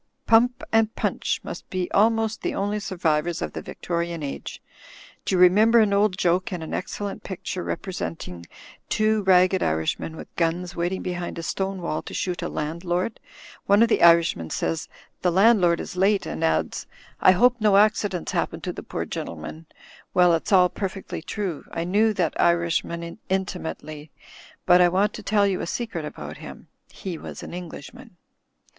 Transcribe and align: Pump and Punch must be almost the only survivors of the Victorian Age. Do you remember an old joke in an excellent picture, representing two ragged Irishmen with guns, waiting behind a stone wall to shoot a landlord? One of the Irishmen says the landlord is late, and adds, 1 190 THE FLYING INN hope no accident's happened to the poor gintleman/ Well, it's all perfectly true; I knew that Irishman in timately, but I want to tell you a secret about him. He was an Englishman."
Pump 0.25 0.63
and 0.71 0.95
Punch 0.95 1.39
must 1.43 1.69
be 1.69 1.87
almost 1.91 2.41
the 2.41 2.55
only 2.55 2.79
survivors 2.79 3.39
of 3.39 3.53
the 3.53 3.61
Victorian 3.61 4.23
Age. 4.23 4.59
Do 5.25 5.35
you 5.35 5.39
remember 5.39 5.79
an 5.79 5.93
old 5.93 6.17
joke 6.17 6.51
in 6.51 6.63
an 6.63 6.73
excellent 6.73 7.21
picture, 7.21 7.61
representing 7.63 8.47
two 8.89 9.21
ragged 9.21 9.61
Irishmen 9.61 10.15
with 10.15 10.35
guns, 10.35 10.75
waiting 10.75 11.03
behind 11.03 11.37
a 11.37 11.43
stone 11.43 11.83
wall 11.83 12.01
to 12.01 12.15
shoot 12.15 12.41
a 12.41 12.49
landlord? 12.49 13.19
One 13.67 13.83
of 13.83 13.89
the 13.89 14.01
Irishmen 14.01 14.49
says 14.49 14.89
the 15.21 15.31
landlord 15.31 15.79
is 15.79 15.95
late, 15.95 16.25
and 16.25 16.43
adds, 16.43 16.87
1 17.19 17.33
190 17.33 17.35
THE 17.35 17.35
FLYING 17.35 17.35
INN 17.35 17.39
hope 17.39 17.61
no 17.61 17.77
accident's 17.85 18.31
happened 18.31 18.63
to 18.63 18.73
the 18.73 18.81
poor 18.81 19.05
gintleman/ 19.05 19.67
Well, 20.15 20.33
it's 20.33 20.51
all 20.51 20.69
perfectly 20.69 21.21
true; 21.21 21.65
I 21.71 21.83
knew 21.83 22.11
that 22.15 22.41
Irishman 22.41 23.03
in 23.29 23.45
timately, 23.45 24.09
but 24.65 24.81
I 24.81 24.89
want 24.89 25.13
to 25.13 25.21
tell 25.21 25.45
you 25.45 25.61
a 25.61 25.67
secret 25.67 26.05
about 26.05 26.37
him. 26.37 26.69
He 26.91 27.19
was 27.19 27.43
an 27.43 27.53
Englishman." 27.53 28.17